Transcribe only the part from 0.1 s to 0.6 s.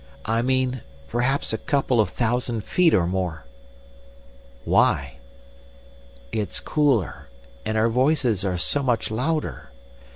"I